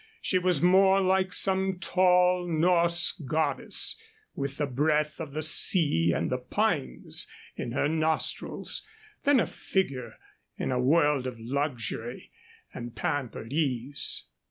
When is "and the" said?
6.11-6.39